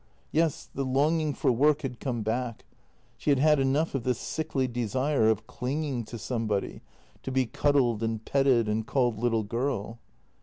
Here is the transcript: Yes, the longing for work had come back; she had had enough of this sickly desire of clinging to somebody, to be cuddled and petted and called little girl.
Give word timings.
Yes, 0.31 0.67
the 0.73 0.83
longing 0.83 1.35
for 1.35 1.51
work 1.51 1.83
had 1.83 1.99
come 1.99 2.23
back; 2.23 2.65
she 3.19 3.29
had 3.29 3.37
had 3.37 3.59
enough 3.59 3.93
of 3.93 4.03
this 4.03 4.17
sickly 4.17 4.67
desire 4.67 5.29
of 5.29 5.45
clinging 5.45 6.05
to 6.05 6.17
somebody, 6.17 6.81
to 7.21 7.31
be 7.31 7.45
cuddled 7.45 8.01
and 8.01 8.25
petted 8.25 8.67
and 8.67 8.87
called 8.87 9.19
little 9.19 9.43
girl. 9.43 9.99